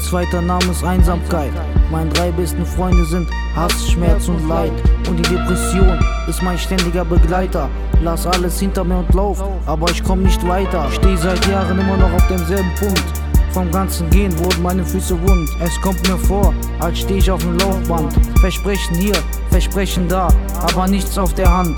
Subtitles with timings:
[0.00, 1.52] zweiter Name ist Einsamkeit.
[1.90, 4.72] Meine drei besten Freunde sind Hass, Schmerz und Leid.
[5.08, 7.68] Und die Depression ist mein ständiger Begleiter.
[8.02, 10.86] Lass alles hinter mir und lauf, aber ich komm nicht weiter.
[10.90, 13.04] Steh seit Jahren immer noch auf demselben Punkt.
[13.52, 15.48] Vom ganzen Gehen wurden meine Füße wund.
[15.60, 18.12] Es kommt mir vor, als steh ich auf dem Laufband.
[18.40, 19.16] Versprechen hier,
[19.50, 20.28] Versprechen da,
[20.60, 21.76] aber nichts auf der Hand.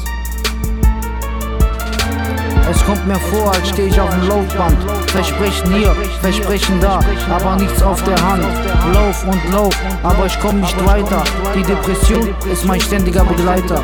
[2.71, 4.77] Es kommt mir vor, als steh ich auf dem Laufband.
[5.11, 7.01] Versprechen hier, Versprechen da,
[7.31, 8.45] aber nichts auf der Hand.
[8.93, 11.25] Lauf und lauf, aber ich komm nicht weiter.
[11.55, 13.83] Die Depression ist mein ständiger Begleiter.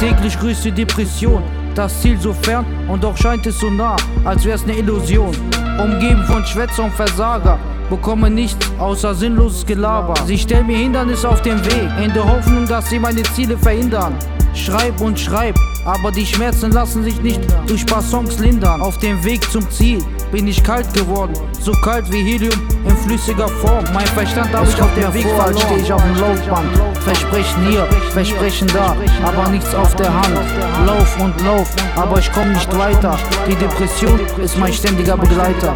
[0.00, 1.42] Täglich grüßt die Depression,
[1.74, 5.36] das Ziel so fern und doch scheint es so nah, als wär's ne Illusion.
[5.78, 7.58] Umgeben von Schwätzer und Versager,
[7.90, 10.14] bekomme nichts außer sinnloses Gelaber.
[10.26, 14.14] Sie stellen mir Hindernisse auf den Weg, in der Hoffnung, dass sie meine Ziele verhindern.
[14.54, 15.54] Schreib und schreib,
[15.88, 18.82] aber die Schmerzen lassen sich nicht durch paar Songs lindern.
[18.82, 23.48] Auf dem Weg zum Ziel bin ich kalt geworden, so kalt wie Helium in flüssiger
[23.48, 23.84] Form.
[23.94, 25.64] Mein Verstand habe ich auf dem Weg verloren.
[25.66, 26.68] Steh ich auf dem Laufband,
[27.00, 30.38] Versprechen hier, Versprechen da, aber nichts auf der Hand.
[30.86, 33.18] Lauf und lauf, aber ich komm nicht weiter.
[33.48, 35.74] Die Depression ist mein ständiger Begleiter.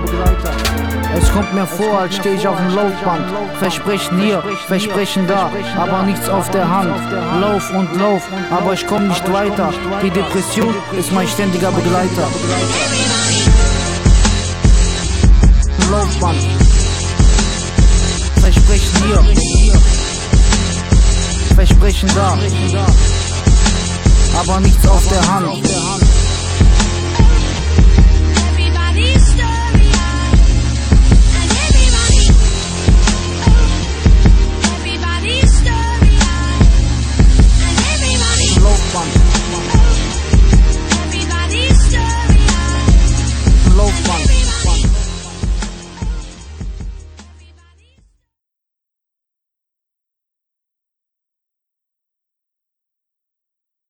[1.15, 3.27] Es kommt mir vor, als steh ich auf dem Laufband.
[3.59, 6.95] Versprechen hier, Versprechen da, aber nichts auf der Hand.
[7.41, 9.73] Lauf und lauf, aber ich komm nicht weiter.
[10.03, 12.29] Die Depression ist mein ständiger Begleiter.
[15.91, 16.39] Laufband.
[18.41, 19.73] Versprechen hier,
[21.55, 22.39] Versprechen da,
[24.41, 26.12] aber nichts auf der Hand.